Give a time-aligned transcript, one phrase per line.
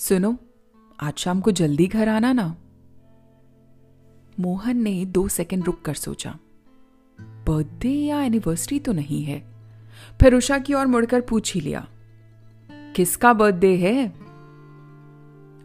[0.00, 0.36] सुनो,
[1.00, 2.56] आज शाम को जल्दी घर आना ना।
[4.40, 6.38] मोहन ने दो सेकंड रुक कर सोचा।
[7.18, 9.38] बर्थडे या एनिवर्सरी तो नहीं है।
[10.20, 11.86] फिर उषा की ओर मुड़कर पूछ ही लिया,
[12.96, 14.12] किसका बर्थडे है?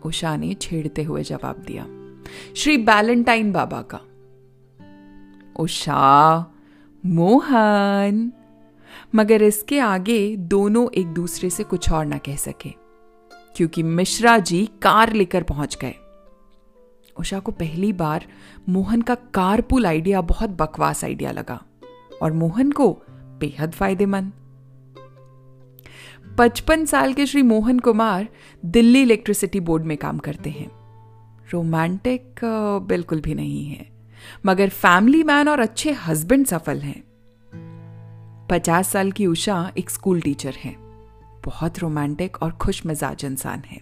[0.06, 1.88] उषा ने छेड़ते हुए जवाब दिया,
[2.56, 4.02] श्री बैलेंटाइन बाबा का।
[5.60, 6.46] उषा,
[7.06, 8.32] मोहन,
[9.16, 12.85] मगर इसके आगे दोनों एक दूसरे से कुछ और ना कह सके।
[13.56, 15.96] क्योंकि मिश्रा जी कार लेकर पहुँच गए।
[17.18, 18.26] उषा को पहली बार
[18.70, 21.62] मोहन का कारपुल आइडिया, बहुत बकवास आइडिया लगा
[22.22, 22.90] और मोहन को
[23.40, 24.32] बेहद फ़ायदेमंद।
[26.38, 28.28] पचपन साल के श्री मोहन कुमार
[28.66, 30.70] दिल्ली इलेक्ट्रिसिटी बोर्ड में काम करते हैं।
[31.54, 32.40] रोमांटिक
[32.88, 33.88] बिल्कुल भी नहीं है,
[34.46, 37.04] मगर फैमिली मैन और अच्छे हस्बैंड सफल हैं।
[38.50, 40.85] पचास साल की उषा एक स्कूल टीचर है।
[41.46, 43.82] बहुत रोमांटिक और खुश मिजाज इंसान है।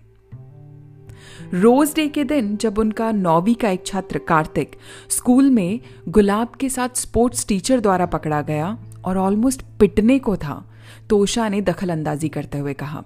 [1.53, 4.75] रोज डे के दिन जब उनका नौवीं का एक छात्र कार्तिक
[5.09, 10.63] स्कूल में गुलाब के साथ स्पोर्ट्स टीचर द्वारा पकड़ा गया और ऑलमोस्ट पिटने को था
[11.09, 13.03] तो उषा ने दखल अंदाजी करते हुए कहा,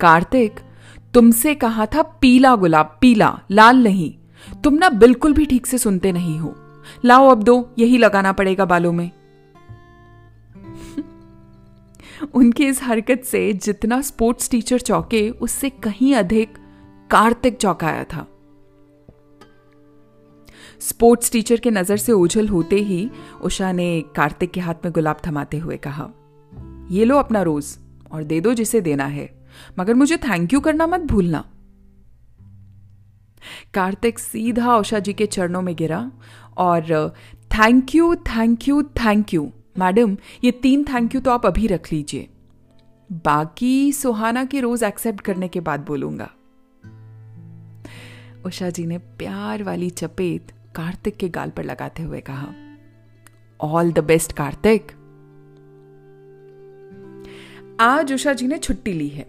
[0.00, 0.60] कार्तिक,
[1.14, 4.12] तुमसे कहा था पीला गुलाब, पीला, लाल नहीं,
[4.62, 6.54] तुम ना बिल्कुल भी ठीक से सुनते नहीं हो।
[7.04, 9.10] लाओ अब दो, यही लगाना पड़ेगा बालों में।
[12.34, 16.58] उनकी इस हरकत से जितना स्पोर्ट्स टीचर चौके, उससे कहीं अधिक
[17.10, 18.26] कार्तिक चौंकाया था।
[20.80, 23.10] स्पोर्ट्स टीचर के नज़र से ओझल होते ही
[23.42, 26.10] उषा ने कार्तिक के हाथ में गुलाब थमाते हुए कहा,
[26.90, 27.76] ये लो अपना रोज
[28.12, 29.28] और दे दो जिसे देना है,
[29.78, 31.44] मगर मुझे थैंक यू करना मत भूलना.
[33.74, 36.10] कार्तिक सीधा उषा जी के चरणों में गिरा
[36.56, 37.14] और
[37.54, 41.92] thank you thank you thank you madam, ये तीन थैंक यू तो आप अभी रख
[41.92, 42.28] लीजिए।
[43.10, 46.30] बाकी सुहाना के रोज एक्सेप्ट करने के बाद बोलूँगा।
[48.46, 52.52] उषा जी ने प्यार वाली चपेट कार्तिक के गाल पर लगाते हुए कहा
[53.60, 54.92] ऑल द बेस्ट कार्तिक.
[57.80, 59.26] आज उषा जी ने छुट्टी ली है।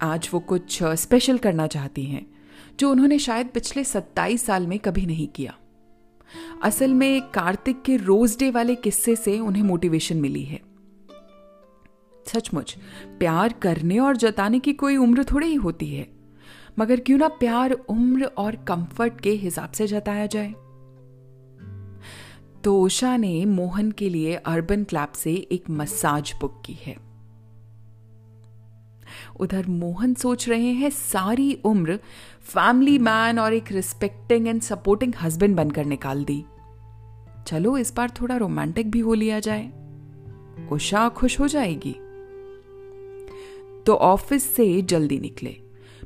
[0.00, 2.26] आज वो कुछ स्पेशल करना चाहती हैं,
[2.80, 5.57] जो उन्होंने शायद पिछले सत्ताईस साल में कभी नहीं किया।
[6.62, 10.60] असल में कार्तिक के रोज डे वाले किस्से से उन्हें मोटिवेशन मिली है।
[12.26, 12.76] सचमुच,
[13.18, 16.06] प्यार करने और जताने की कोई उम्र थोड़ी ही होती है,
[16.78, 20.54] मगर क्यों ना प्यार उम्र और कंफर्ट के हिसाब से जताया जाए।
[22.64, 27.07] तो उषा ने मोहन के लिए अर्बन क्लैब से एक मसाज बुक की है।
[29.40, 31.96] उधर मोहन सोच रहे हैं, सारी उम्र
[32.42, 36.44] फैमिली मैन और एक रिस्पेक्टिंग एंड सपोर्टिंग हस्बैंड बनकर निकाल दी।
[37.46, 39.72] चलो, इस बार थोड़ा रोमांटिक भी हो लिया जाए।
[40.72, 41.96] उषा खुश हो जाएगी।
[43.86, 45.56] तो ऑफ़िस से जल्दी निकले।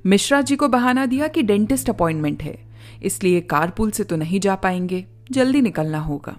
[0.07, 2.69] मिश्रा जी को बहाना दिया कि डेंटिस्ट अपॉइंटमेंट है,
[3.03, 6.39] इसलिए कारपुल से तो नहीं जा पाएँगे। जल्दी निकलना होगा।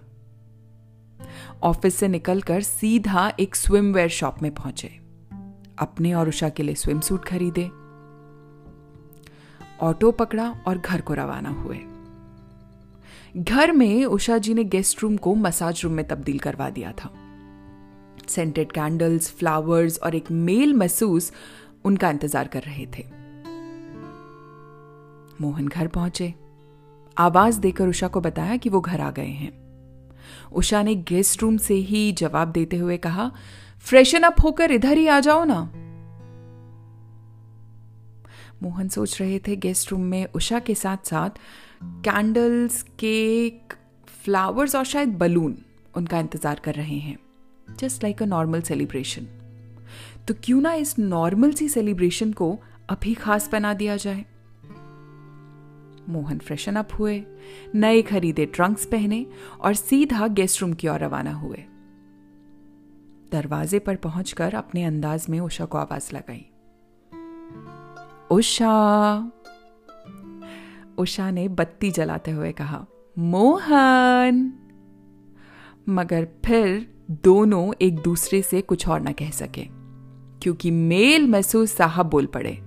[1.64, 5.03] ऑफ़िस से निकलकर सीधा एक स्विमवेयर शॉप में पहुँचे।
[5.80, 7.70] अपने और उषा के लिए स्विम सूट खरीदे
[9.82, 11.80] ऑटो पकड़ा और घर को रवाना हुए।
[13.38, 17.10] घर में उषा जी ने गेस्ट रूम को मसाज रूम में तब्दील करवा दिया था।
[18.28, 21.32] सेंटेड कैंडल्स फ्लावर्स और एक मेल महसूस
[21.86, 23.06] उनका इंतज़ार कर रहे थे।
[25.42, 26.34] मोहन घर पहुँचे।
[27.18, 29.52] आवाज़ देकर उषा को बताया कि वो घर आ गए हैं।
[30.52, 33.32] उषा ने गेस्ट रूम से ही जवाब देते हुए कहा
[33.86, 35.60] फ्रेशन अप होकर इधर ही आ जाओ ना।
[38.64, 41.40] मोहन सोच रहे थे गेस्ट रूम में उषा के साथ साथ
[42.06, 43.74] कैंडल्स, केक,
[44.24, 45.58] फ्लावर्स और शायद बलून
[45.98, 47.18] उनका इंतज़ार कर रहे हैं।
[47.80, 49.28] Just like a normal celebration
[50.28, 52.58] तो क्यों ना इस नॉर्मल सी सेलिब्रेशन को
[52.90, 54.24] अभी खास बना दिया जाए?
[56.10, 57.24] मोहन फ्रेशन अप हुए,
[57.76, 59.26] नए खरीदे ट्रंक्स पहने
[59.62, 61.64] और सीधा गेस्ट रूम की ओर रवाना हुए।
[63.34, 66.46] दरवाजे पर पहुंचकर अपने अंदाज में उषा को आवाज़ लगाई।
[68.32, 69.32] उषा!
[70.98, 72.86] उषा ने बत्ती जलाते हुए कहा,
[73.20, 74.54] मोहन!
[75.90, 79.68] मगर फिर दोनों एक दूसरे से कुछ और ना कह सके,
[80.40, 82.64] क्योंकि मेल महसूस साहब बोल पड़े।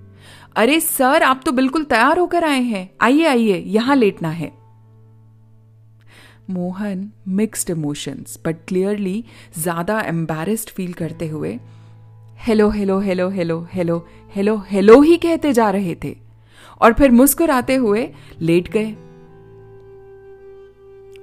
[0.56, 4.65] अरे सर, आप तो बिल्कुल तैयार होकर आए हैं। आइए आइए, यहाँ लेटना है।
[6.50, 9.25] Mohan mixed emotions but clearly
[9.58, 11.58] ज़्यादा एम्बेरस्ड फील करते हुए
[12.38, 13.98] hello hello hello hello hello
[14.34, 16.16] hello hello ही कहते जा रहे थे।
[16.81, 18.08] और फिर मुस्कुराते हुए
[18.40, 18.93] लेट गए।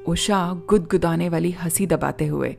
[0.08, 2.56] उषा गुदगुदाने वाली हँसी दबाते हुए,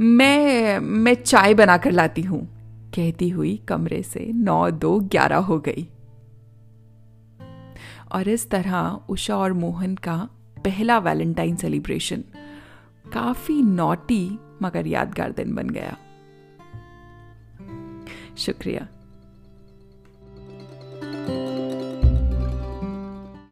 [0.00, 2.42] मैं मैं चाय बनाकर लाती हूँ,
[2.94, 5.86] कहती हुई कमरे से नौ दो ग्यारह हो गई।
[8.12, 10.16] और इस तरह उषा और मोहन का
[10.64, 12.24] पहला वैलेंटाइन सेलिब्रेशन
[13.12, 15.96] काफ़ी नोटी मगर यादगार दिन बन गया।
[18.38, 18.88] शुक्रिया।